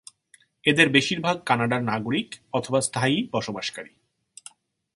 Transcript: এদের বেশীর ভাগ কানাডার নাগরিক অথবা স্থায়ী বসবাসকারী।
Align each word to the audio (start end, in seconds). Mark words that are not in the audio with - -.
এদের 0.65 0.89
বেশীর 0.89 1.19
ভাগ 1.21 1.37
কানাডার 1.45 1.81
নাগরিক 1.83 2.35
অথবা 2.53 2.79
স্থায়ী 2.81 3.17
বসবাসকারী। 3.31 3.93